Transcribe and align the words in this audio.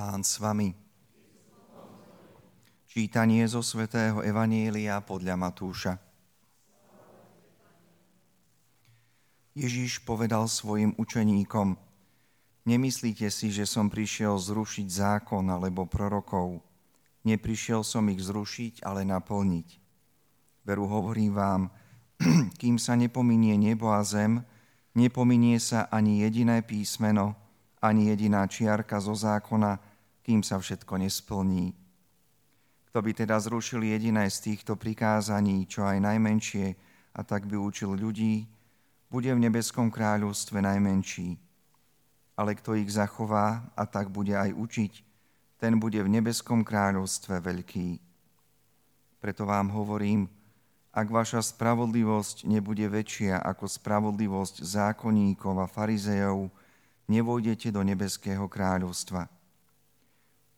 Pán 0.00 0.24
s 0.24 0.40
vami. 0.40 0.72
Čítanie 2.88 3.44
zo 3.44 3.60
svätého 3.60 4.24
Evanielia 4.24 4.96
podľa 5.04 5.36
Matúša. 5.36 6.00
Ježíš 9.52 10.00
povedal 10.08 10.48
svojim 10.48 10.96
učeníkom, 10.96 11.76
nemyslíte 12.64 13.28
si, 13.28 13.52
že 13.52 13.68
som 13.68 13.92
prišiel 13.92 14.40
zrušiť 14.40 14.88
zákon 14.88 15.44
alebo 15.52 15.84
prorokov. 15.84 16.64
Neprišiel 17.28 17.84
som 17.84 18.08
ich 18.08 18.24
zrušiť, 18.24 18.80
ale 18.80 19.04
naplniť. 19.04 19.68
Veru 20.64 20.88
hovorím 20.88 21.36
vám, 21.36 21.62
kým 22.60 22.80
sa 22.80 22.96
nepominie 22.96 23.60
nebo 23.60 23.92
a 23.92 24.00
zem, 24.00 24.40
nepominie 24.96 25.60
sa 25.60 25.92
ani 25.92 26.24
jediné 26.24 26.64
písmeno, 26.64 27.36
ani 27.84 28.08
jediná 28.08 28.48
čiarka 28.48 28.96
zo 28.96 29.12
zákona, 29.12 29.89
kým 30.30 30.46
sa 30.46 30.62
všetko 30.62 31.02
nesplní. 31.02 31.74
Kto 32.86 33.02
by 33.02 33.10
teda 33.18 33.34
zrušil 33.42 33.82
jediné 33.82 34.30
z 34.30 34.38
týchto 34.54 34.78
prikázaní, 34.78 35.66
čo 35.66 35.82
aj 35.82 35.98
najmenšie, 35.98 36.78
a 37.18 37.26
tak 37.26 37.50
by 37.50 37.58
učil 37.58 37.98
ľudí, 37.98 38.46
bude 39.10 39.26
v 39.26 39.42
nebeskom 39.42 39.90
kráľovstve 39.90 40.62
najmenší. 40.62 41.34
Ale 42.38 42.54
kto 42.54 42.78
ich 42.78 42.94
zachová 42.94 43.74
a 43.74 43.82
tak 43.90 44.06
bude 44.14 44.38
aj 44.38 44.54
učiť, 44.54 44.92
ten 45.58 45.82
bude 45.82 45.98
v 45.98 46.14
nebeskom 46.22 46.62
kráľovstve 46.62 47.42
veľký. 47.42 47.98
Preto 49.18 49.42
vám 49.50 49.74
hovorím, 49.74 50.30
ak 50.94 51.10
vaša 51.10 51.42
spravodlivosť 51.42 52.46
nebude 52.46 52.86
väčšia 52.86 53.42
ako 53.42 53.66
spravodlivosť 53.66 54.62
zákonníkov 54.62 55.58
a 55.58 55.66
farizejov, 55.66 56.54
nevojdete 57.10 57.74
do 57.74 57.82
nebeského 57.82 58.46
kráľovstva. 58.46 59.39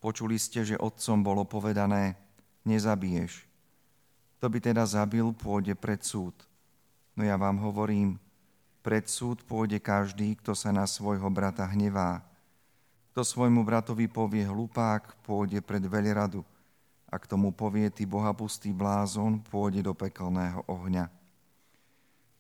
Počuli 0.03 0.35
ste, 0.35 0.67
že 0.67 0.75
otcom 0.83 1.23
bolo 1.23 1.47
povedané, 1.47 2.19
nezabiješ. 2.67 3.47
To 4.43 4.51
by 4.51 4.59
teda 4.59 4.83
zabil, 4.83 5.31
pôjde 5.31 5.79
pred 5.79 6.03
súd. 6.03 6.35
No 7.15 7.23
ja 7.23 7.39
vám 7.39 7.63
hovorím, 7.63 8.19
pred 8.83 9.07
súd 9.07 9.47
pôjde 9.47 9.79
každý, 9.79 10.35
kto 10.43 10.59
sa 10.59 10.75
na 10.75 10.91
svojho 10.91 11.31
brata 11.31 11.63
hnevá. 11.71 12.19
Kto 13.15 13.23
svojmu 13.23 13.63
bratovi 13.63 14.11
povie 14.11 14.43
hlupák, 14.43 15.23
pôjde 15.23 15.63
pred 15.63 15.87
veľradu. 15.87 16.43
A 17.07 17.15
k 17.23 17.29
tomu 17.31 17.55
povie 17.55 17.87
ty 17.87 18.03
bohapustý 18.03 18.75
blázon, 18.75 19.39
pôjde 19.39 19.87
do 19.87 19.95
pekelného 19.95 20.67
ohňa. 20.67 21.07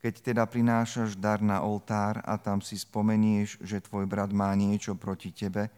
Keď 0.02 0.34
teda 0.34 0.42
prinášaš 0.50 1.14
dar 1.14 1.38
na 1.38 1.62
oltár 1.62 2.18
a 2.26 2.34
tam 2.34 2.58
si 2.58 2.74
spomenieš, 2.74 3.62
že 3.62 3.78
tvoj 3.78 4.02
brat 4.10 4.34
má 4.34 4.50
niečo 4.58 4.98
proti 4.98 5.30
tebe, 5.30 5.70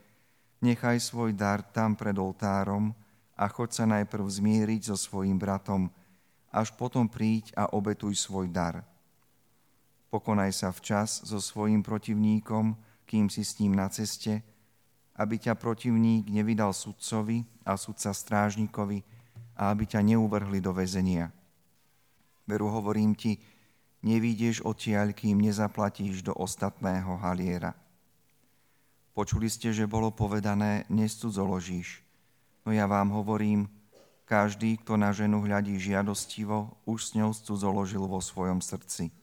nechaj 0.64 0.96
svoj 0.96 1.36
dar 1.36 1.60
tam 1.60 1.92
pred 1.92 2.16
oltárom 2.16 2.96
a 3.36 3.44
choď 3.52 3.68
sa 3.76 3.84
najprv 3.84 4.24
zmieriť 4.24 4.88
so 4.88 4.96
svojim 4.96 5.36
bratom, 5.36 5.92
až 6.48 6.72
potom 6.72 7.04
príď 7.04 7.52
a 7.52 7.68
obetuj 7.76 8.16
svoj 8.16 8.48
dar. 8.48 8.80
Pokonaj 10.08 10.54
sa 10.54 10.70
včas 10.72 11.20
so 11.26 11.42
svojim 11.42 11.84
protivníkom, 11.84 12.78
kým 13.04 13.28
si 13.28 13.44
s 13.44 13.58
ním 13.60 13.76
na 13.76 13.90
ceste, 13.90 14.40
aby 15.18 15.36
ťa 15.36 15.58
protivník 15.58 16.30
nevydal 16.30 16.72
sudcovi 16.72 17.44
a 17.66 17.76
sudca 17.76 18.14
strážnikovi 18.14 19.02
a 19.58 19.74
aby 19.74 19.84
ťa 19.86 20.00
neuvrhli 20.02 20.62
do 20.62 20.70
väzenia. 20.70 21.34
Veru 22.46 22.70
hovorím 22.70 23.18
ti, 23.18 23.38
nevídeš 24.06 24.62
odtiaľ, 24.62 25.14
kým 25.14 25.42
nezaplatíš 25.42 26.22
do 26.22 26.34
ostatného 26.34 27.18
haliera. 27.18 27.74
Počuli 29.14 29.46
ste, 29.46 29.70
že 29.70 29.86
bolo 29.86 30.10
povedané, 30.10 30.84
nescudzoložíš. 30.90 32.02
No 32.66 32.74
ja 32.74 32.90
vám 32.90 33.14
hovorím, 33.14 33.70
každý, 34.26 34.74
kto 34.82 34.98
na 34.98 35.14
ženu 35.14 35.40
hľadí 35.46 35.78
žiadostivo, 35.78 36.74
už 36.84 36.98
s 36.98 37.10
ňou 37.14 37.30
cudzoložil 37.30 38.02
vo 38.04 38.18
svojom 38.18 38.58
srdci. 38.58 39.14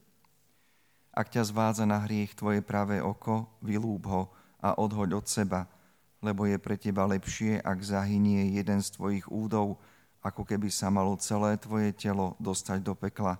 Ak 1.12 1.28
ťa 1.28 1.44
zvádza 1.44 1.84
na 1.84 2.00
hriech 2.00 2.32
tvoje 2.32 2.64
pravé 2.64 3.04
oko, 3.04 3.52
vylúb 3.60 4.08
ho 4.08 4.32
a 4.64 4.72
odhoď 4.80 5.12
od 5.12 5.28
seba, 5.28 5.68
lebo 6.24 6.48
je 6.48 6.56
pre 6.56 6.80
teba 6.80 7.04
lepšie, 7.04 7.60
ak 7.60 7.78
zahynie 7.84 8.56
jeden 8.56 8.80
z 8.80 8.88
tvojich 8.96 9.28
údov, 9.28 9.76
ako 10.24 10.48
keby 10.48 10.72
sa 10.72 10.88
malo 10.88 11.20
celé 11.20 11.60
tvoje 11.60 11.92
telo 11.92 12.32
dostať 12.40 12.80
do 12.80 12.96
pekla 12.96 13.36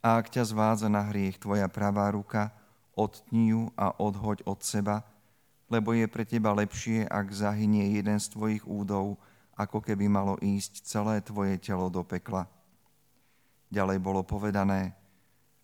a 0.00 0.16
ak 0.16 0.32
ťa 0.32 0.44
zvádza 0.48 0.88
na 0.88 1.04
hriech 1.12 1.36
tvoja 1.36 1.68
pravá 1.68 2.08
ruka, 2.08 2.48
odtni 2.96 3.52
ju 3.52 3.68
a 3.76 3.92
odhoď 4.00 4.44
od 4.48 4.64
seba, 4.64 5.04
lebo 5.70 5.94
je 5.94 6.10
pre 6.10 6.26
teba 6.26 6.50
lepšie, 6.50 7.06
ak 7.06 7.30
zahynie 7.30 7.94
jeden 7.94 8.18
z 8.18 8.26
tvojich 8.34 8.66
údov, 8.66 9.16
ako 9.54 9.78
keby 9.78 10.10
malo 10.10 10.34
ísť 10.42 10.82
celé 10.82 11.22
tvoje 11.22 11.56
telo 11.62 11.86
do 11.86 12.02
pekla. 12.02 12.50
Ďalej 13.70 14.02
bolo 14.02 14.26
povedané, 14.26 14.98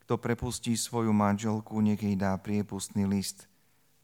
kto 0.06 0.15
prepustí 0.15 0.78
svoju 0.78 1.11
manželku, 1.11 1.83
nech 1.83 1.99
jej 1.99 2.15
dá 2.15 2.39
priepustný 2.39 3.03
list. 3.11 3.50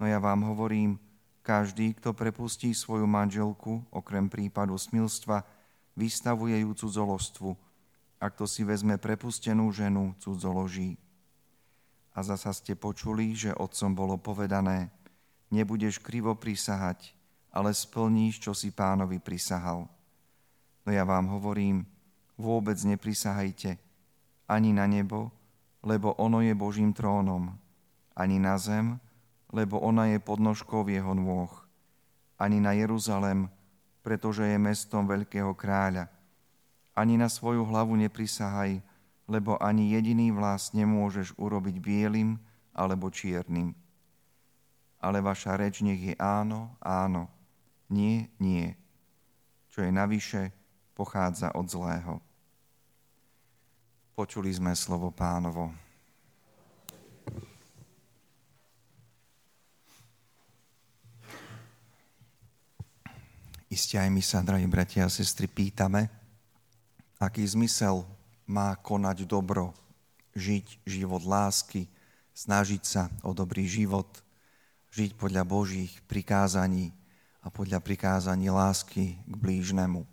No 0.02 0.10
ja 0.10 0.18
vám 0.18 0.42
hovorím, 0.42 0.98
každý, 1.46 1.94
kto 1.94 2.10
prepustí 2.10 2.74
svoju 2.74 3.06
manželku, 3.06 3.86
okrem 3.94 4.26
prípadu 4.26 4.74
smilstva, 4.74 5.46
vystavuje 5.94 6.58
ju 6.66 6.74
cudzolostvu, 6.74 7.54
a 8.18 8.30
kto 8.30 8.46
si 8.46 8.66
vezme 8.66 8.98
prepustenú 8.98 9.70
ženu, 9.70 10.14
cudzoloží. 10.18 10.98
A 12.14 12.22
zasa 12.26 12.50
ste 12.50 12.74
počuli, 12.74 13.34
že 13.34 13.54
otcom 13.54 13.94
bolo 13.94 14.18
povedané, 14.18 14.90
nebudeš 15.52 16.00
krivo 16.00 16.32
prisahať, 16.32 17.12
ale 17.52 17.76
splníš, 17.76 18.40
čo 18.40 18.56
si 18.56 18.72
pánovi 18.72 19.20
prisahal. 19.20 19.84
No 20.82 20.88
ja 20.90 21.04
vám 21.04 21.28
hovorím, 21.28 21.84
vôbec 22.40 22.80
neprisahajte 22.80 23.76
ani 24.48 24.72
na 24.72 24.88
nebo, 24.88 25.32
lebo 25.84 26.12
ono 26.20 26.44
je 26.44 26.52
Božím 26.52 26.92
trónom, 26.92 27.56
ani 28.16 28.36
na 28.36 28.60
zem, 28.60 29.00
lebo 29.52 29.80
ona 29.80 30.08
je 30.12 30.18
podnožkou 30.20 30.84
jeho 30.88 31.12
nôh, 31.16 31.52
ani 32.36 32.60
na 32.60 32.72
Jeruzalem, 32.72 33.48
pretože 34.04 34.44
je 34.44 34.58
mestom 34.58 35.08
veľkého 35.08 35.52
kráľa, 35.56 36.08
ani 36.92 37.16
na 37.16 37.28
svoju 37.32 37.64
hlavu 37.64 37.96
neprisahaj, 37.96 38.80
lebo 39.30 39.56
ani 39.62 39.96
jediný 39.96 40.34
vlas 40.34 40.76
nemôžeš 40.76 41.32
urobiť 41.40 41.76
bielým 41.80 42.36
alebo 42.76 43.08
čiernym. 43.08 43.72
Ale 45.02 45.18
vaša 45.18 45.58
reč 45.58 45.82
nech 45.82 45.98
je 45.98 46.14
áno, 46.14 46.78
áno, 46.78 47.26
nie, 47.90 48.30
nie. 48.38 48.70
Čo 49.74 49.82
je 49.82 49.90
navyše, 49.90 50.54
pochádza 50.94 51.50
od 51.58 51.66
zlého. 51.66 52.22
Počuli 54.14 54.54
sme 54.54 54.70
slovo 54.78 55.10
pánovo. 55.10 55.74
Isté 63.72 63.96
aj 63.96 64.12
my 64.12 64.20
sa, 64.20 64.44
drahí 64.44 64.68
bratia 64.68 65.08
a 65.08 65.10
sestry, 65.10 65.48
pýtame, 65.48 66.12
aký 67.16 67.40
zmysel 67.40 68.04
má 68.44 68.76
konať 68.76 69.24
dobro, 69.24 69.72
žiť 70.36 70.84
život 70.84 71.24
lásky, 71.24 71.88
snažiť 72.36 72.82
sa 72.84 73.08
o 73.24 73.32
dobrý 73.32 73.64
život, 73.64 74.08
žiť 74.92 75.16
podľa 75.16 75.48
Božích 75.48 75.90
prikázaní 76.04 76.92
a 77.40 77.48
podľa 77.48 77.80
prikázaní 77.80 78.52
lásky 78.52 79.16
k 79.24 79.34
blížnemu. 79.34 80.04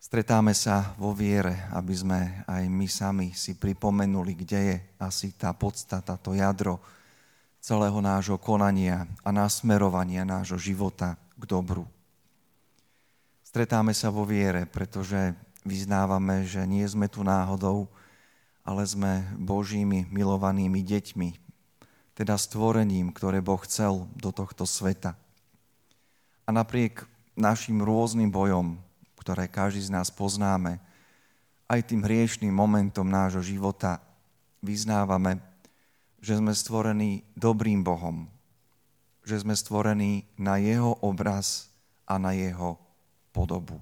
Stretáme 0.00 0.52
sa 0.52 0.96
vo 0.96 1.16
viere, 1.16 1.64
aby 1.72 1.94
sme 1.96 2.20
aj 2.44 2.62
my 2.68 2.86
sami 2.88 3.28
si 3.36 3.56
pripomenuli, 3.56 4.32
kde 4.36 4.60
je 4.60 4.76
asi 5.00 5.32
tá 5.32 5.52
podstata, 5.52 6.16
to 6.20 6.36
jadro 6.36 6.80
celého 7.60 7.96
nášho 8.04 8.36
konania 8.36 9.08
a 9.24 9.32
nasmerovania 9.32 10.28
nášho 10.28 10.60
života 10.60 11.16
k 11.36 11.44
dobru. 11.48 11.88
Stretáme 13.44 13.96
sa 13.96 14.12
vo 14.12 14.28
viere, 14.28 14.68
pretože 14.68 15.32
vyznávame, 15.64 16.44
že 16.44 16.64
nie 16.68 16.84
sme 16.84 17.08
tu 17.08 17.24
náhodou, 17.24 17.88
ale 18.60 18.84
sme 18.84 19.24
Božími 19.40 20.08
milovanými 20.12 20.84
deťmi, 20.84 21.43
teda 22.14 22.38
stvorením, 22.38 23.10
ktoré 23.10 23.42
Boh 23.42 23.58
chcel 23.66 24.06
do 24.14 24.30
tohto 24.30 24.64
sveta. 24.64 25.18
A 26.46 26.50
napriek 26.54 27.06
našim 27.34 27.82
rôznym 27.82 28.30
bojom, 28.30 28.78
ktoré 29.18 29.50
každý 29.50 29.82
z 29.82 29.90
nás 29.90 30.08
poznáme, 30.14 30.78
aj 31.66 31.80
tým 31.90 32.06
hriešným 32.06 32.54
momentom 32.54 33.08
nášho 33.08 33.42
života 33.42 33.98
vyznávame, 34.62 35.42
že 36.22 36.38
sme 36.38 36.54
stvorení 36.54 37.24
dobrým 37.34 37.82
Bohom, 37.82 38.30
že 39.26 39.42
sme 39.42 39.56
stvorení 39.56 40.24
na 40.38 40.60
Jeho 40.60 40.96
obraz 41.02 41.68
a 42.06 42.20
na 42.20 42.36
Jeho 42.36 42.78
podobu. 43.32 43.80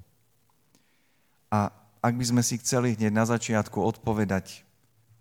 A 1.52 1.68
ak 2.02 2.14
by 2.16 2.24
sme 2.24 2.42
si 2.42 2.56
chceli 2.58 2.96
hneď 2.96 3.12
na 3.12 3.28
začiatku 3.28 3.78
odpovedať, 3.78 4.64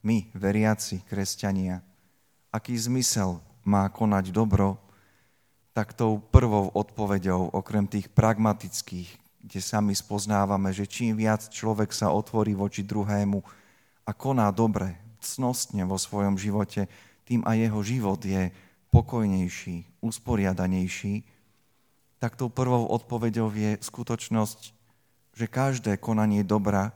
my, 0.01 0.31
veriaci, 0.33 1.05
kresťania, 1.05 1.85
aký 2.51 2.75
zmysel 2.75 3.39
má 3.63 3.87
konať 3.87 4.35
dobro, 4.35 4.77
tak 5.71 5.95
tou 5.95 6.19
prvou 6.19 6.67
odpoveďou, 6.75 7.55
okrem 7.55 7.87
tých 7.87 8.11
pragmatických, 8.11 9.07
kde 9.41 9.59
sami 9.63 9.95
spoznávame, 9.95 10.75
že 10.75 10.85
čím 10.85 11.15
viac 11.15 11.47
človek 11.47 11.95
sa 11.95 12.11
otvorí 12.11 12.51
voči 12.51 12.83
druhému 12.83 13.39
a 14.03 14.11
koná 14.11 14.51
dobre, 14.51 14.99
cnostne 15.23 15.87
vo 15.87 15.95
svojom 15.95 16.35
živote, 16.35 16.91
tým 17.23 17.41
aj 17.47 17.57
jeho 17.57 17.79
život 17.81 18.19
je 18.19 18.51
pokojnejší, 18.91 20.03
usporiadanejší, 20.03 21.23
tak 22.19 22.35
tou 22.35 22.51
prvou 22.51 22.85
odpoveďou 22.91 23.49
je 23.55 23.71
skutočnosť, 23.79 24.59
že 25.31 25.45
každé 25.47 25.97
konanie 25.97 26.43
dobra 26.43 26.91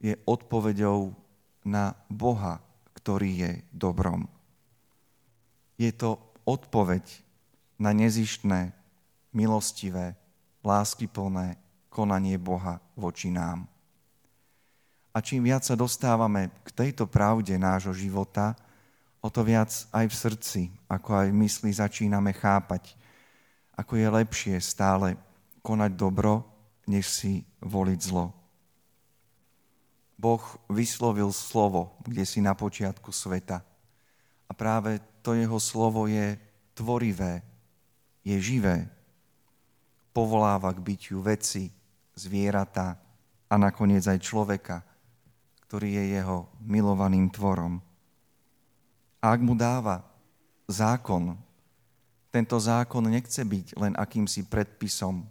je 0.00 0.16
odpoveďou 0.24 1.12
na 1.68 1.92
Boha, 2.08 2.64
ktorý 2.96 3.30
je 3.36 3.50
dobrom. 3.76 4.37
Je 5.78 5.94
to 5.94 6.18
odpoveď 6.42 7.06
na 7.78 7.94
nezištné, 7.94 8.74
milostivé, 9.30 10.18
láskyplné 10.66 11.54
konanie 11.88 12.34
Boha 12.38 12.82
voči 12.98 13.30
nám. 13.30 13.70
A 15.14 15.22
čím 15.22 15.46
viac 15.46 15.62
sa 15.62 15.78
dostávame 15.78 16.50
k 16.66 16.68
tejto 16.74 17.06
pravde 17.06 17.54
nášho 17.58 17.94
života, 17.94 18.58
o 19.18 19.30
to 19.30 19.42
viac 19.42 19.70
aj 19.94 20.06
v 20.06 20.14
srdci, 20.14 20.62
ako 20.86 21.10
aj 21.14 21.28
v 21.30 21.38
mysli 21.42 21.70
začíname 21.74 22.30
chápať, 22.34 22.94
ako 23.74 23.98
je 23.98 24.08
lepšie 24.10 24.54
stále 24.58 25.14
konať 25.62 25.90
dobro, 25.94 26.46
než 26.86 27.06
si 27.06 27.46
voliť 27.62 28.00
zlo. 28.02 28.34
Boh 30.18 30.42
vyslovil 30.66 31.30
slovo, 31.30 31.94
kde 32.02 32.26
si 32.26 32.42
na 32.42 32.54
počiatku 32.54 33.14
sveta. 33.14 33.62
A 34.48 34.52
práve 34.56 34.98
to 35.22 35.34
jeho 35.34 35.58
slovo 35.60 36.06
je 36.06 36.38
tvorivé, 36.74 37.42
je 38.22 38.36
živé. 38.38 38.86
Povoláva 40.14 40.74
k 40.74 40.82
bytiu 40.82 41.22
veci, 41.22 41.70
zvieratá 42.18 42.98
a 43.46 43.54
nakoniec 43.54 44.02
aj 44.06 44.18
človeka, 44.18 44.82
ktorý 45.68 46.00
je 46.00 46.04
jeho 46.18 46.50
milovaným 46.64 47.30
tvorom. 47.30 47.78
A 49.18 49.34
ak 49.34 49.40
mu 49.42 49.58
dáva 49.58 50.06
zákon, 50.70 51.34
tento 52.28 52.56
zákon 52.60 53.02
nechce 53.08 53.40
byť 53.42 53.78
len 53.78 53.94
akýmsi 53.98 54.46
predpisom, 54.46 55.26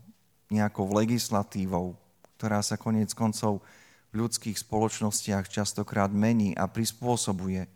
nejakou 0.47 0.87
legislatívou, 0.95 1.95
ktorá 2.39 2.63
sa 2.63 2.79
konec 2.79 3.11
koncov 3.11 3.59
v 4.11 4.23
ľudských 4.23 4.55
spoločnostiach 4.55 5.51
častokrát 5.51 6.07
mení 6.11 6.55
a 6.55 6.65
prispôsobuje, 6.65 7.67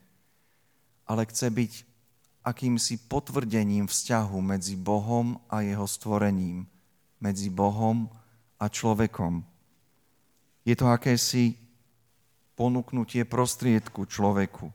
ale 1.04 1.22
chce 1.28 1.48
byť 1.52 1.72
akýmsi 2.42 2.98
potvrdením 3.06 3.86
vzťahu 3.86 4.38
medzi 4.42 4.74
Bohom 4.74 5.38
a 5.46 5.62
jeho 5.62 5.86
stvorením, 5.86 6.66
medzi 7.22 7.54
Bohom 7.54 8.10
a 8.58 8.66
človekom. 8.66 9.46
Je 10.66 10.74
to 10.78 10.90
akési 10.90 11.58
ponúknutie 12.58 13.26
prostriedku 13.26 14.06
človeku, 14.06 14.70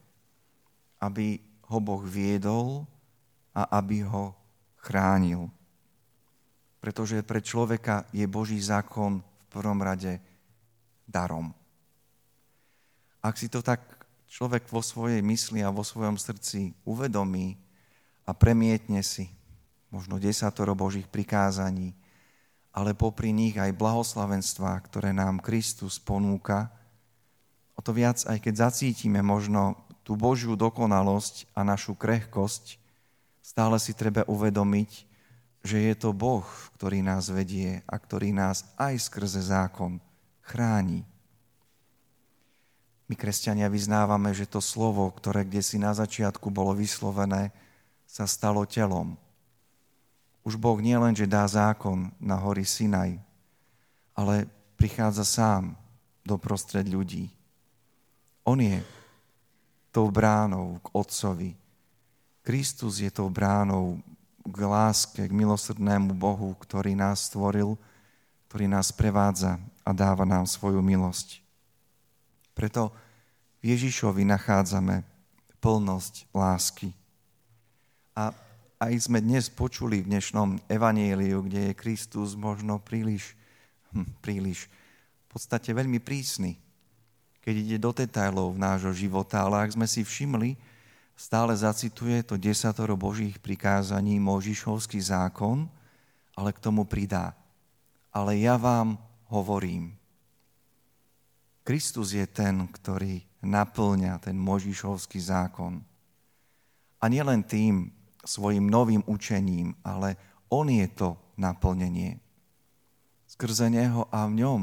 aby 1.02 1.38
ho 1.70 1.78
Boh 1.82 2.02
viedol 2.02 2.86
a 3.54 3.78
aby 3.78 4.02
ho 4.02 4.34
chránil. 4.82 5.50
Pretože 6.82 7.26
pre 7.26 7.42
človeka 7.42 8.06
je 8.14 8.26
Boží 8.30 8.58
zákon 8.62 9.18
v 9.18 9.46
prvom 9.50 9.78
rade 9.82 10.22
darom. 11.06 11.50
Ak 13.22 13.34
si 13.34 13.50
to 13.50 13.58
tak 13.58 13.95
človek 14.26 14.68
vo 14.68 14.82
svojej 14.82 15.22
mysli 15.22 15.62
a 15.62 15.72
vo 15.72 15.86
svojom 15.86 16.18
srdci 16.18 16.74
uvedomí 16.84 17.56
a 18.26 18.34
premietne 18.34 19.00
si 19.00 19.30
možno 19.88 20.18
desatoro 20.18 20.74
Božích 20.74 21.06
prikázaní, 21.06 21.94
ale 22.74 22.92
popri 22.92 23.32
nich 23.32 23.56
aj 23.56 23.72
blahoslavenstvá, 23.72 24.76
ktoré 24.84 25.16
nám 25.16 25.40
Kristus 25.40 25.96
ponúka, 25.96 26.68
o 27.72 27.80
to 27.80 27.96
viac, 27.96 28.20
aj 28.28 28.38
keď 28.42 28.68
zacítime 28.68 29.24
možno 29.24 29.78
tú 30.04 30.14
Božiu 30.14 30.54
dokonalosť 30.54 31.50
a 31.56 31.64
našu 31.64 31.96
krehkosť, 31.96 32.76
stále 33.40 33.80
si 33.80 33.96
treba 33.96 34.26
uvedomiť, 34.28 34.90
že 35.66 35.82
je 35.82 35.94
to 35.98 36.14
Boh, 36.14 36.46
ktorý 36.78 37.02
nás 37.02 37.26
vedie 37.26 37.82
a 37.90 37.98
ktorý 37.98 38.30
nás 38.30 38.62
aj 38.78 39.02
skrze 39.10 39.42
zákon 39.42 39.98
chráni. 40.46 41.02
My, 43.06 43.14
kresťania, 43.14 43.70
vyznávame, 43.70 44.34
že 44.34 44.50
to 44.50 44.58
slovo, 44.58 45.06
ktoré 45.14 45.46
kde 45.46 45.62
si 45.62 45.78
na 45.78 45.94
začiatku 45.94 46.50
bolo 46.50 46.74
vyslovené, 46.74 47.54
sa 48.02 48.26
stalo 48.26 48.66
telom. 48.66 49.14
Už 50.42 50.58
Boh 50.58 50.78
nie 50.82 50.94
len, 50.98 51.14
že 51.14 51.30
dá 51.30 51.46
zákon 51.46 52.10
na 52.18 52.34
hory 52.38 52.66
Sinaj, 52.66 53.18
ale 54.14 54.50
prichádza 54.74 55.22
sám 55.22 55.78
do 56.26 56.34
prostred 56.34 56.86
ľudí. 56.90 57.30
On 58.42 58.58
je 58.58 58.82
tou 59.94 60.10
bránou 60.10 60.82
k 60.82 60.86
Otcovi. 60.90 61.50
Kristus 62.42 63.02
je 63.02 63.10
tou 63.10 63.30
bránou 63.30 64.02
k 64.46 64.58
láske, 64.62 65.22
k 65.22 65.32
milosrdnému 65.34 66.14
Bohu, 66.14 66.54
ktorý 66.58 66.94
nás 66.94 67.26
stvoril, 67.26 67.74
ktorý 68.46 68.66
nás 68.70 68.94
prevádza 68.94 69.58
a 69.82 69.90
dáva 69.90 70.22
nám 70.22 70.46
svoju 70.46 70.78
milosť. 70.78 71.45
Preto 72.56 72.88
v 73.60 73.76
Ježišovi 73.76 74.24
nachádzame 74.24 75.04
plnosť 75.60 76.32
lásky. 76.32 76.96
A 78.16 78.32
aj 78.80 78.92
sme 78.96 79.20
dnes 79.20 79.52
počuli 79.52 80.00
v 80.00 80.08
dnešnom 80.16 80.56
evanieliu, 80.64 81.44
kde 81.44 81.68
je 81.68 81.74
Kristus 81.76 82.32
možno 82.32 82.80
príliš, 82.80 83.36
hm, 83.92 84.08
príliš, 84.24 84.72
v 85.28 85.36
podstate 85.36 85.68
veľmi 85.76 86.00
prísny, 86.00 86.56
keď 87.44 87.54
ide 87.60 87.76
do 87.76 87.92
detailov 87.92 88.56
nášho 88.56 88.96
života, 88.96 89.44
ale 89.44 89.68
ak 89.68 89.76
sme 89.76 89.84
si 89.84 90.00
všimli, 90.00 90.56
stále 91.12 91.52
zacituje 91.52 92.24
to 92.24 92.40
desatoro 92.40 92.96
Božích 92.96 93.36
prikázaní, 93.36 94.16
Možišovský 94.16 94.96
zákon, 94.96 95.68
ale 96.32 96.56
k 96.56 96.62
tomu 96.64 96.88
pridá. 96.88 97.36
Ale 98.16 98.40
ja 98.40 98.56
vám 98.56 98.96
hovorím. 99.28 99.92
Kristus 101.66 102.14
je 102.14 102.22
ten, 102.30 102.70
ktorý 102.70 103.26
naplňa 103.42 104.22
ten 104.22 104.38
Možišovský 104.38 105.18
zákon. 105.18 105.82
A 107.02 107.10
nielen 107.10 107.42
tým 107.42 107.90
svojim 108.22 108.70
novým 108.70 109.02
učením, 109.10 109.74
ale 109.82 110.14
on 110.46 110.70
je 110.70 110.86
to 110.94 111.18
naplnenie. 111.34 112.22
Skrze 113.26 113.66
neho 113.66 114.06
a 114.14 114.30
v 114.30 114.46
ňom 114.46 114.60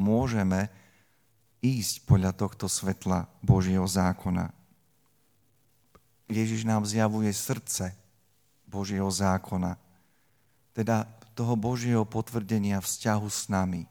môžeme 0.00 0.72
ísť 1.60 2.08
podľa 2.08 2.32
tohto 2.32 2.72
svetla 2.72 3.28
Božieho 3.44 3.84
zákona. 3.84 4.48
Ježiš 6.24 6.64
nám 6.64 6.88
zjavuje 6.88 7.28
srdce 7.36 7.92
Božieho 8.64 9.12
zákona, 9.12 9.76
teda 10.72 11.04
toho 11.36 11.52
Božieho 11.52 12.08
potvrdenia 12.08 12.80
vzťahu 12.80 13.28
s 13.28 13.52
nami. 13.52 13.84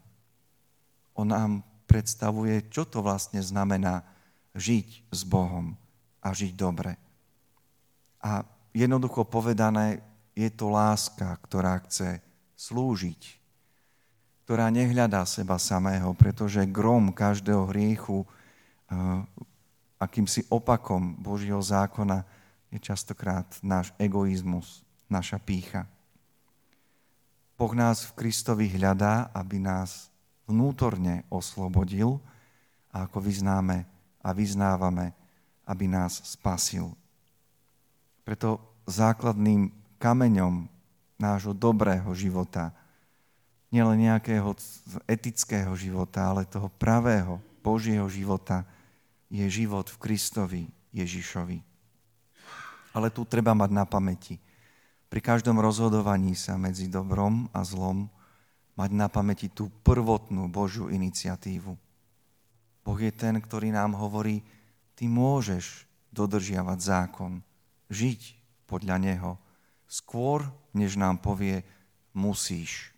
On 1.14 1.30
nám 1.30 1.69
predstavuje, 1.90 2.70
čo 2.70 2.86
to 2.86 3.02
vlastne 3.02 3.42
znamená 3.42 4.06
žiť 4.54 5.10
s 5.10 5.22
Bohom 5.26 5.74
a 6.22 6.30
žiť 6.30 6.54
dobre. 6.54 6.94
A 8.22 8.46
jednoducho 8.78 9.26
povedané, 9.26 10.06
je 10.38 10.50
to 10.54 10.70
láska, 10.70 11.34
ktorá 11.50 11.82
chce 11.90 12.22
slúžiť, 12.54 13.22
ktorá 14.46 14.70
nehľadá 14.70 15.26
seba 15.26 15.58
samého, 15.58 16.14
pretože 16.14 16.62
grom 16.70 17.10
každého 17.10 17.66
hriechu 17.74 18.22
eh, 18.24 19.26
akýmsi 19.98 20.46
opakom 20.48 21.18
Božieho 21.18 21.60
zákona 21.60 22.24
je 22.70 22.78
častokrát 22.78 23.50
náš 23.66 23.90
egoizmus, 23.98 24.86
naša 25.10 25.42
pícha. 25.42 25.90
Boh 27.60 27.74
nás 27.76 28.08
v 28.08 28.16
Kristovi 28.16 28.72
hľadá, 28.72 29.28
aby 29.36 29.60
nás 29.60 30.09
vnútorne 30.50 31.24
oslobodil 31.30 32.18
a 32.90 33.06
ako 33.06 33.22
vyznáme 33.22 33.86
a 34.20 34.30
vyznávame, 34.34 35.14
aby 35.70 35.86
nás 35.86 36.26
spasil. 36.26 36.92
Preto 38.26 38.58
základným 38.90 39.70
kameňom 40.02 40.66
nášho 41.22 41.54
dobrého 41.54 42.10
života, 42.18 42.74
nielen 43.70 44.02
nejakého 44.10 44.58
etického 45.06 45.78
života, 45.78 46.26
ale 46.26 46.50
toho 46.50 46.74
pravého 46.82 47.38
Božieho 47.62 48.10
života, 48.10 48.66
je 49.30 49.46
život 49.46 49.86
v 49.86 50.02
Kristovi 50.02 50.64
Ježišovi. 50.90 51.62
Ale 52.98 53.14
tu 53.14 53.22
treba 53.30 53.54
mať 53.54 53.70
na 53.70 53.86
pamäti. 53.86 54.42
Pri 55.06 55.22
každom 55.22 55.62
rozhodovaní 55.62 56.34
sa 56.34 56.58
medzi 56.58 56.90
dobrom 56.90 57.46
a 57.54 57.62
zlom 57.62 58.10
mať 58.80 58.96
na 58.96 59.12
pamäti 59.12 59.52
tú 59.52 59.68
prvotnú 59.84 60.48
Božiu 60.48 60.88
iniciatívu. 60.88 61.76
Boh 62.80 63.00
je 63.04 63.12
ten, 63.12 63.36
ktorý 63.36 63.76
nám 63.76 64.00
hovorí, 64.00 64.40
ty 64.96 65.12
môžeš 65.12 65.84
dodržiavať 66.16 66.80
zákon, 66.80 67.44
žiť 67.92 68.40
podľa 68.72 68.96
Neho, 69.04 69.32
skôr, 69.84 70.48
než 70.72 70.96
nám 70.96 71.20
povie 71.20 71.60
musíš. 72.16 72.96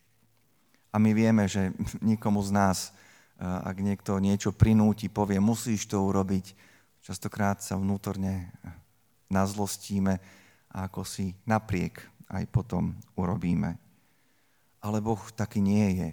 A 0.94 1.02
my 1.02 1.18
vieme, 1.18 1.50
že 1.50 1.74
nikomu 2.14 2.46
z 2.46 2.54
nás, 2.54 2.78
eh, 2.94 3.42
ak 3.42 3.82
niekto 3.82 4.22
niečo 4.22 4.54
prinúti, 4.54 5.10
povie 5.10 5.42
musíš 5.42 5.90
to 5.90 5.98
urobiť, 5.98 6.54
častokrát 7.02 7.58
sa 7.66 7.74
vnútorne 7.74 8.54
nazlostíme 9.34 10.14
a 10.70 10.86
ako 10.86 11.02
si 11.02 11.34
napriek 11.50 12.06
aj 12.30 12.46
potom 12.54 12.94
urobíme. 13.18 13.91
Ale 14.82 14.98
Boh 15.00 15.22
taký 15.38 15.62
nie 15.62 15.88
je. 16.02 16.10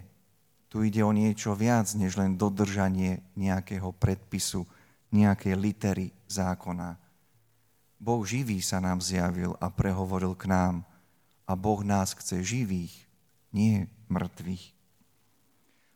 Tu 0.69 0.85
ide 0.85 1.01
o 1.01 1.09
niečo 1.09 1.57
viac, 1.57 1.89
než 1.97 2.13
len 2.21 2.37
dodržanie 2.37 3.25
nejakého 3.33 3.89
predpisu, 3.97 4.69
nejakej 5.09 5.57
litery 5.57 6.07
zákona. 6.29 7.01
Boh 7.97 8.21
živý 8.21 8.61
sa 8.61 8.77
nám 8.77 9.01
zjavil 9.01 9.57
a 9.57 9.67
prehovoril 9.73 10.37
k 10.37 10.45
nám. 10.45 10.75
A 11.49 11.57
Boh 11.57 11.81
nás 11.81 12.13
chce 12.13 12.45
živých, 12.45 12.93
nie 13.49 13.89
mŕtvych. 14.07 14.77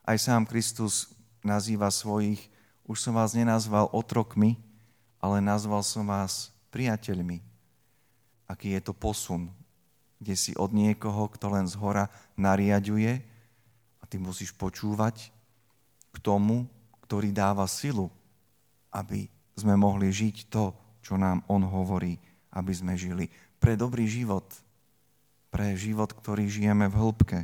Aj 0.03 0.17
sám 0.17 0.49
Kristus 0.49 1.13
nazýva 1.45 1.93
svojich, 1.93 2.49
už 2.83 2.99
som 2.99 3.15
vás 3.15 3.31
nenazval 3.37 3.87
otrokmi, 3.93 4.59
ale 5.23 5.39
nazval 5.39 5.85
som 5.85 6.03
vás 6.03 6.51
priateľmi. 6.73 7.39
Aký 8.49 8.75
je 8.75 8.81
to 8.83 8.91
posun, 8.91 9.47
kde 10.23 10.39
si 10.39 10.55
od 10.55 10.71
niekoho, 10.71 11.27
kto 11.27 11.51
len 11.51 11.67
z 11.67 11.75
hora 11.75 12.07
nariaduje, 12.39 13.33
ty 14.13 14.21
musíš 14.21 14.53
počúvať 14.53 15.33
k 16.13 16.17
tomu, 16.21 16.69
ktorý 17.01 17.33
dáva 17.33 17.65
silu, 17.65 18.13
aby 18.93 19.25
sme 19.57 19.73
mohli 19.73 20.13
žiť 20.13 20.53
to, 20.53 20.69
čo 21.01 21.17
nám 21.17 21.41
On 21.49 21.65
hovorí, 21.65 22.21
aby 22.53 22.69
sme 22.69 22.93
žili. 22.93 23.33
Pre 23.57 23.73
dobrý 23.73 24.05
život, 24.05 24.45
pre 25.49 25.73
život, 25.73 26.13
ktorý 26.13 26.45
žijeme 26.45 26.93
v 26.93 26.97
hĺbke, 27.01 27.39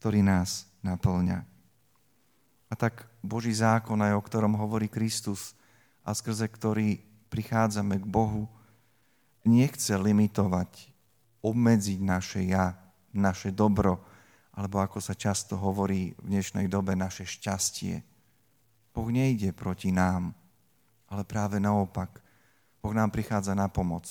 ktorý 0.00 0.24
nás 0.24 0.64
naplňa. 0.80 1.44
A 2.72 2.74
tak 2.80 3.04
Boží 3.20 3.52
zákon, 3.52 4.00
aj 4.00 4.16
o 4.16 4.24
ktorom 4.24 4.56
hovorí 4.56 4.88
Kristus 4.88 5.52
a 6.00 6.16
skrze 6.16 6.48
ktorý 6.48 7.04
prichádzame 7.28 8.00
k 8.00 8.06
Bohu, 8.08 8.48
nechce 9.44 9.92
limitovať, 9.92 10.95
obmedziť 11.46 12.02
naše 12.02 12.42
ja, 12.50 12.74
naše 13.14 13.54
dobro, 13.54 14.02
alebo 14.56 14.82
ako 14.82 14.98
sa 14.98 15.14
často 15.14 15.54
hovorí 15.54 16.18
v 16.18 16.26
dnešnej 16.26 16.66
dobe, 16.66 16.98
naše 16.98 17.22
šťastie. 17.22 18.02
Boh 18.90 19.08
nejde 19.12 19.54
proti 19.54 19.94
nám, 19.94 20.34
ale 21.06 21.22
práve 21.22 21.62
naopak. 21.62 22.18
Boh 22.82 22.90
nám 22.96 23.14
prichádza 23.14 23.54
na 23.54 23.70
pomoc. 23.70 24.08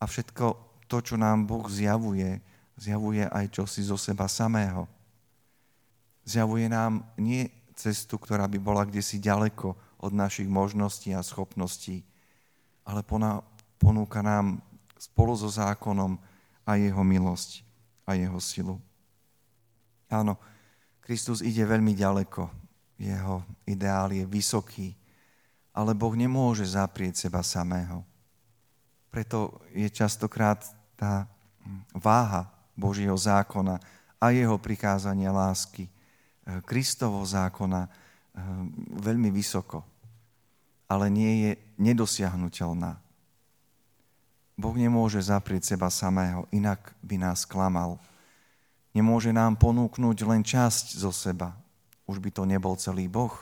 A 0.00 0.08
všetko 0.08 0.58
to, 0.88 0.98
čo 1.04 1.14
nám 1.14 1.46
Boh 1.46 1.68
zjavuje, 1.68 2.42
zjavuje 2.74 3.28
aj 3.28 3.54
čosi 3.54 3.86
zo 3.86 3.94
seba 3.94 4.26
samého. 4.26 4.90
Zjavuje 6.24 6.66
nám 6.66 7.04
nie 7.20 7.46
cestu, 7.76 8.16
ktorá 8.16 8.48
by 8.48 8.58
bola 8.58 8.82
kde 8.88 9.04
si 9.04 9.20
ďaleko 9.20 9.76
od 10.00 10.12
našich 10.12 10.48
možností 10.48 11.12
a 11.12 11.20
schopností, 11.20 12.00
ale 12.88 13.04
ponúka 13.80 14.24
nám 14.24 14.60
spolu 15.04 15.36
so 15.36 15.52
zákonom 15.52 16.16
a 16.64 16.80
jeho 16.80 17.04
milosť 17.04 17.60
a 18.08 18.16
jeho 18.16 18.40
silu. 18.40 18.76
Áno, 20.08 20.40
Kristus 21.04 21.44
ide 21.44 21.68
veľmi 21.68 21.92
ďaleko. 21.92 22.48
Jeho 22.96 23.44
ideál 23.68 24.16
je 24.16 24.24
vysoký, 24.24 24.96
ale 25.76 25.92
Boh 25.92 26.14
nemôže 26.16 26.64
zaprieť 26.64 27.28
seba 27.28 27.44
samého. 27.44 28.00
Preto 29.12 29.60
je 29.76 29.86
častokrát 29.92 30.64
tá 30.96 31.28
váha 31.92 32.48
Božieho 32.72 33.14
zákona 33.14 33.78
a 34.16 34.32
jeho 34.32 34.56
prikázania 34.56 35.34
lásky, 35.34 35.84
eh, 35.84 36.64
Kristovo 36.64 37.20
zákona 37.20 37.84
eh, 37.84 37.92
veľmi 39.04 39.28
vysoko, 39.28 39.84
ale 40.88 41.12
nie 41.12 41.32
je 41.44 41.52
nedosiahnutelná. 41.76 43.03
Boh 44.54 44.74
nemôže 44.78 45.18
zaprieť 45.18 45.74
seba 45.74 45.90
samého, 45.90 46.46
inak 46.54 46.94
by 47.02 47.18
nás 47.18 47.42
klamal. 47.42 47.98
Nemôže 48.94 49.34
nám 49.34 49.58
ponúknuť 49.58 50.18
len 50.22 50.46
časť 50.46 50.94
zo 50.94 51.10
seba. 51.10 51.58
Už 52.06 52.22
by 52.22 52.30
to 52.30 52.46
nebol 52.46 52.78
celý 52.78 53.10
Boh 53.10 53.34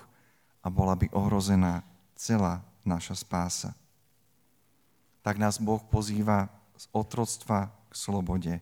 a 0.64 0.73
bola 0.73 0.97
by 0.97 1.12
ohrozená 1.12 1.85
celá 2.16 2.64
naša 2.81 3.21
spása. 3.21 3.76
Tak 5.21 5.37
nás 5.37 5.61
Boh 5.61 5.85
pozýva 5.85 6.49
z 6.81 6.88
otroctva 6.97 7.69
k 7.90 7.92
slobode, 7.92 8.54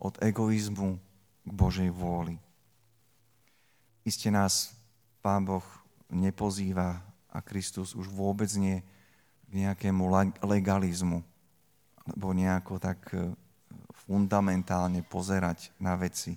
od 0.00 0.16
egoizmu 0.18 0.98
k 1.46 1.50
Božej 1.54 1.90
vôli. 1.92 2.40
Iste 4.02 4.32
nás 4.32 4.74
Pán 5.20 5.44
Boh 5.44 5.64
nepozýva 6.08 6.98
a 7.30 7.38
Kristus 7.44 7.94
už 7.94 8.10
vôbec 8.10 8.48
nie 8.58 8.82
k 9.46 9.50
nejakému 9.54 10.08
legalizmu, 10.42 11.22
alebo 12.10 12.34
nejako 12.34 12.82
tak 12.82 13.14
fundamentálne 14.10 15.06
pozerať 15.06 15.70
na 15.78 15.94
veci, 15.94 16.34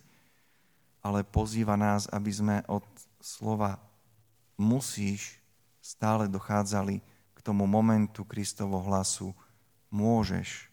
ale 1.01 1.25
pozýva 1.25 1.73
nás, 1.73 2.05
aby 2.13 2.31
sme 2.31 2.55
od 2.69 2.85
slova 3.17 3.81
musíš 4.55 5.41
stále 5.81 6.29
dochádzali 6.29 7.01
k 7.33 7.39
tomu 7.41 7.65
momentu 7.65 8.23
Kristovo 8.23 8.79
hlasu 8.85 9.33
môžeš. 9.91 10.69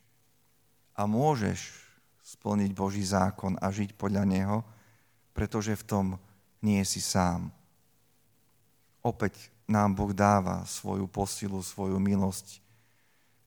A 0.95 1.09
môžeš 1.09 1.81
splniť 2.23 2.71
Boží 2.77 3.03
zákon 3.03 3.59
a 3.59 3.73
žiť 3.75 3.99
podľa 3.99 4.23
Neho, 4.29 4.59
pretože 5.35 5.75
v 5.75 5.87
tom 5.89 6.07
nie 6.63 6.85
si 6.85 7.03
sám. 7.03 7.51
Opäť 9.01 9.51
nám 9.65 9.97
Boh 9.97 10.13
dáva 10.13 10.63
svoju 10.69 11.09
posilu, 11.09 11.65
svoju 11.65 11.97
milosť. 11.97 12.61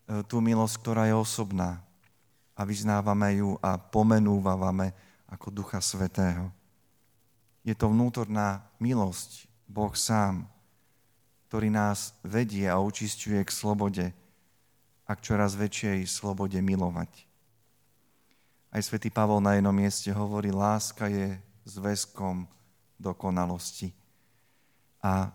E, 0.08 0.24
tú 0.28 0.44
milosť, 0.44 0.76
ktorá 0.84 1.08
je 1.08 1.16
osobná, 1.16 1.80
a 2.54 2.62
vyznávame 2.70 3.42
ju 3.42 3.58
a 3.66 3.82
pomenúvame 3.82 4.94
ako 5.26 5.50
Ducha 5.50 5.82
Svetého. 5.82 6.54
Je 7.66 7.74
to 7.74 7.90
vnútorná 7.90 8.62
milosť, 8.78 9.50
Boh 9.66 9.94
sám, 9.98 10.46
ktorý 11.50 11.74
nás 11.74 12.14
vedie 12.22 12.70
a 12.70 12.78
očistuje 12.78 13.42
k 13.42 13.50
slobode 13.50 14.06
a 15.06 15.12
k 15.18 15.24
čoraz 15.24 15.58
väčšej 15.58 16.06
slobode 16.06 16.62
milovať. 16.62 17.10
Aj 18.74 18.82
svätý 18.82 19.14
Pavol 19.14 19.42
na 19.42 19.58
jednom 19.58 19.74
mieste 19.74 20.10
hovorí, 20.10 20.50
láska 20.50 21.10
je 21.10 21.38
zväzkom 21.66 22.50
dokonalosti. 22.98 23.94
A 25.02 25.30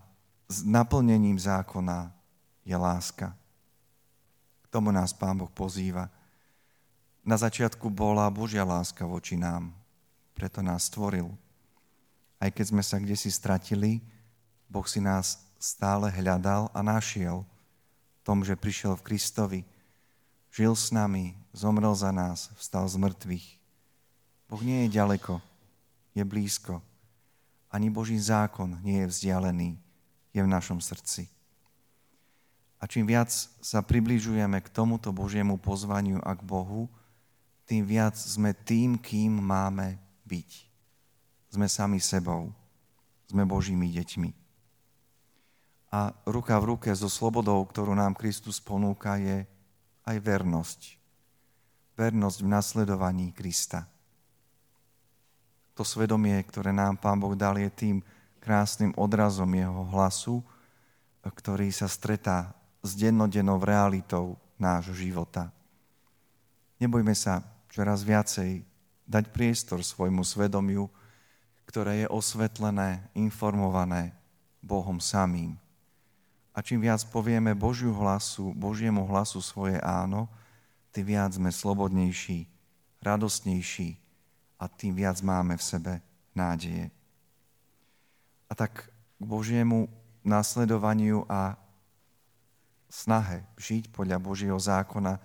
s 0.51 0.67
naplnením 0.67 1.39
zákona 1.39 2.11
je 2.67 2.75
láska. 2.75 3.35
K 4.69 4.77
tomu 4.77 4.93
nás 4.93 5.17
Pán 5.17 5.41
Boh 5.41 5.49
pozýva. 5.49 6.13
Na 7.25 7.41
začiatku 7.41 7.89
bola 7.89 8.29
Božia 8.29 8.69
láska 8.69 9.09
voči 9.09 9.41
nám, 9.41 9.73
preto 10.37 10.61
nás 10.61 10.93
stvoril. 10.93 11.33
Aj 12.37 12.53
keď 12.53 12.77
sme 12.77 12.85
sa 12.85 13.01
kde 13.01 13.17
si 13.17 13.33
stratili, 13.33 14.05
Boh 14.69 14.85
si 14.85 15.01
nás 15.01 15.41
stále 15.57 16.13
hľadal 16.13 16.69
a 16.77 16.85
našiel 16.85 17.49
v 17.49 18.21
tom, 18.21 18.45
že 18.45 18.61
prišiel 18.61 18.93
v 19.01 19.05
Kristovi, 19.09 19.61
žil 20.53 20.77
s 20.77 20.93
nami, 20.93 21.33
zomrel 21.57 21.97
za 21.97 22.13
nás, 22.13 22.53
vstal 22.61 22.85
z 22.85 23.01
mŕtvych. 23.01 23.47
Boh 24.53 24.61
nie 24.61 24.85
je 24.85 25.01
ďaleko, 25.01 25.41
je 26.13 26.25
blízko. 26.29 26.85
Ani 27.73 27.89
Boží 27.89 28.21
zákon 28.21 28.77
nie 28.85 29.01
je 29.05 29.11
vzdialený, 29.13 29.81
je 30.37 30.41
v 30.45 30.49
našom 30.49 30.81
srdci. 30.81 31.38
A 32.79 32.87
čím 32.87 33.11
viac 33.11 33.31
sa 33.59 33.83
približujeme 33.83 34.63
k 34.63 34.69
tomuto 34.71 35.11
Božiemu 35.11 35.59
pozvaniu 35.59 36.23
a 36.23 36.31
k 36.39 36.43
Bohu, 36.47 36.87
tým 37.67 37.83
viac 37.85 38.15
sme 38.15 38.55
tým, 38.55 38.97
kým 38.97 39.35
máme 39.35 39.99
byť. 40.25 40.51
Sme 41.53 41.67
sami 41.67 41.99
sebou. 41.99 42.55
Sme 43.29 43.45
Božími 43.45 43.91
deťmi. 43.93 44.31
A 45.93 46.13
ruka 46.29 46.57
v 46.61 46.77
ruke 46.77 46.89
so 46.93 47.09
slobodou, 47.09 47.61
ktorú 47.65 47.97
nám 47.97 48.17
Kristus 48.17 48.61
ponúka, 48.61 49.21
je 49.21 49.45
aj 50.09 50.17
vernosť. 50.21 50.81
Vernosť 51.97 52.39
v 52.45 52.49
nasledovaní 52.49 53.27
Krista. 53.35 53.89
To 55.77 55.83
svedomie, 55.85 56.37
ktoré 56.45 56.73
nám 56.73 56.97
Pán 57.01 57.19
Boh 57.21 57.37
dal, 57.37 57.59
je 57.59 57.71
tým 57.73 57.97
krásnym 58.41 58.97
odrazom 58.97 59.49
Jeho 59.51 59.85
hlasu, 59.93 60.41
ktorý 61.25 61.69
sa 61.69 61.89
stretá 61.89 62.58
s 62.83 62.95
dennodennou 62.95 63.59
realitou 63.59 64.39
nášho 64.59 64.95
života. 64.95 65.51
Nebojme 66.79 67.15
sa 67.15 67.43
čoraz 67.71 68.07
viacej 68.07 68.63
dať 69.09 69.25
priestor 69.35 69.83
svojmu 69.83 70.23
svedomiu, 70.23 70.87
ktoré 71.67 72.05
je 72.05 72.09
osvetlené, 72.09 73.03
informované 73.13 74.15
Bohom 74.63 75.01
samým. 75.03 75.57
A 76.55 76.63
čím 76.65 76.83
viac 76.83 77.03
povieme 77.13 77.55
Božiu 77.55 77.95
hlasu, 77.95 78.51
Božiemu 78.57 79.07
hlasu 79.07 79.39
svoje 79.39 79.79
áno, 79.79 80.27
tým 80.91 81.15
viac 81.15 81.31
sme 81.31 81.55
slobodnejší, 81.55 82.51
radostnejší 82.99 83.95
a 84.59 84.67
tým 84.67 84.99
viac 84.99 85.23
máme 85.23 85.55
v 85.55 85.63
sebe 85.63 85.93
nádeje. 86.35 86.91
A 88.51 88.53
tak 88.59 88.91
k 88.91 89.23
Božiemu 89.23 89.87
nasledovaniu 90.27 91.23
a 91.31 91.55
snahe 92.89 93.45
žiť 93.61 93.93
podľa 93.93 94.19
Božieho 94.19 94.57
zákona 94.57 95.21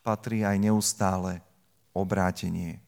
patrí 0.00 0.42
aj 0.42 0.56
neustále 0.58 1.44
obrátenie. 1.92 2.80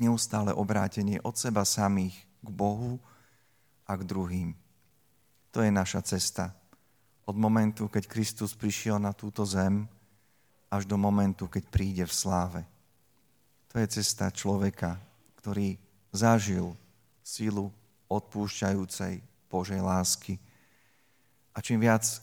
Neustále 0.00 0.56
obrátenie 0.56 1.20
od 1.20 1.36
seba 1.36 1.62
samých 1.68 2.16
k 2.40 2.48
Bohu 2.48 2.96
a 3.84 3.92
k 3.96 4.02
druhým. 4.02 4.56
To 5.52 5.60
je 5.60 5.70
naša 5.70 6.00
cesta. 6.04 6.56
Od 7.28 7.36
momentu, 7.36 7.86
keď 7.86 8.08
Kristus 8.08 8.56
prišiel 8.56 8.96
na 8.96 9.12
túto 9.12 9.44
zem, 9.44 9.84
až 10.70 10.86
do 10.86 10.94
momentu, 10.94 11.50
keď 11.50 11.64
príde 11.66 12.04
v 12.06 12.14
sláve. 12.14 12.62
To 13.74 13.82
je 13.82 13.86
cesta 13.90 14.30
človeka, 14.30 15.02
ktorý 15.42 15.74
zažil 16.14 16.78
sílu 17.22 17.74
odpúšťajúcej 18.06 19.22
Božej 19.50 19.82
lásky. 19.82 20.38
A 21.54 21.58
čím 21.58 21.82
viac 21.82 22.22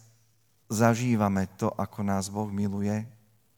zažívame 0.68 1.48
to, 1.56 1.72
ako 1.74 2.04
nás 2.04 2.28
Boh 2.32 2.52
miluje 2.52 3.04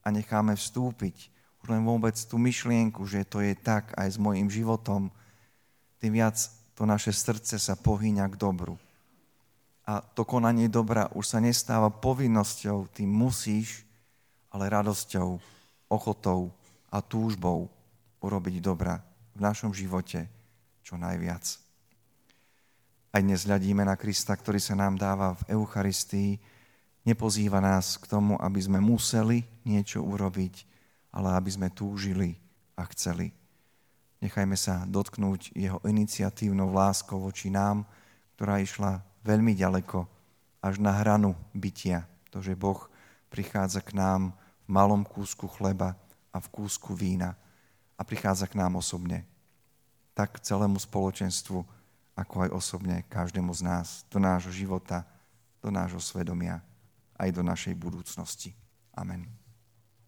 a 0.01 0.07
necháme 0.09 0.53
vstúpiť 0.53 1.29
už 1.59 1.67
len 1.75 1.83
vôbec 1.83 2.15
tú 2.15 2.39
myšlienku, 2.39 3.03
že 3.03 3.27
to 3.27 3.43
je 3.43 3.51
tak 3.55 3.91
aj 3.99 4.15
s 4.15 4.17
mojim 4.17 4.47
životom, 4.47 5.11
tým 5.99 6.15
viac 6.15 6.39
to 6.71 6.87
naše 6.87 7.11
srdce 7.11 7.59
sa 7.59 7.75
pohýňa 7.75 8.31
k 8.31 8.39
dobru. 8.39 8.79
A 9.83 9.99
to 9.99 10.23
konanie 10.23 10.71
dobra 10.71 11.11
už 11.11 11.35
sa 11.35 11.39
nestáva 11.43 11.91
povinnosťou, 11.91 12.87
tým 12.95 13.11
musíš, 13.11 13.83
ale 14.53 14.71
radosťou, 14.71 15.41
ochotou 15.91 16.53
a 16.87 17.03
túžbou 17.03 17.67
urobiť 18.23 18.55
dobra 18.63 19.03
v 19.35 19.39
našom 19.43 19.75
živote 19.75 20.29
čo 20.85 20.95
najviac. 20.95 21.43
Aj 23.09 23.21
dnes 23.25 23.41
hľadíme 23.43 23.81
na 23.81 23.97
Krista, 23.97 24.37
ktorý 24.37 24.61
sa 24.61 24.77
nám 24.77 24.95
dáva 24.95 25.33
v 25.43 25.57
Eucharistii, 25.57 26.37
nepozýva 27.09 27.57
nás 27.57 27.97
k 27.97 28.05
tomu, 28.05 28.37
aby 28.37 28.61
sme 28.61 28.77
museli 28.77 29.41
niečo 29.65 30.05
urobiť, 30.05 30.69
ale 31.09 31.33
aby 31.33 31.49
sme 31.49 31.67
túžili 31.73 32.37
a 32.77 32.85
chceli. 32.93 33.33
Nechajme 34.21 34.53
sa 34.53 34.85
dotknúť 34.85 35.55
jeho 35.57 35.81
iniciatívnou 35.87 36.69
láskou 36.69 37.17
voči 37.17 37.49
nám, 37.49 37.87
ktorá 38.35 38.61
išla 38.61 39.01
veľmi 39.25 39.57
ďaleko, 39.57 40.05
až 40.59 40.77
na 40.77 40.91
hranu 40.91 41.33
bytia. 41.55 42.05
To, 42.35 42.43
že 42.43 42.53
Boh 42.53 42.91
prichádza 43.31 43.79
k 43.81 43.95
nám 43.95 44.35
v 44.67 44.69
malom 44.69 45.01
kúsku 45.07 45.47
chleba 45.49 45.95
a 46.29 46.37
v 46.37 46.47
kúsku 46.51 46.93
vína 46.93 47.33
a 47.97 48.05
prichádza 48.05 48.45
k 48.45 48.59
nám 48.59 48.77
osobne. 48.77 49.25
Tak 50.13 50.43
celému 50.43 50.77
spoločenstvu, 50.77 51.63
ako 52.13 52.35
aj 52.43 52.49
osobne 52.51 53.07
každému 53.07 53.55
z 53.55 53.61
nás, 53.63 53.87
do 54.11 54.19
nášho 54.19 54.51
života, 54.51 55.07
do 55.63 55.71
nášho 55.71 56.03
svedomia, 56.03 56.59
aj 57.19 57.29
do 57.35 57.43
našej 57.43 57.75
budúcnosti. 57.75 58.55
Amen. 58.95 59.38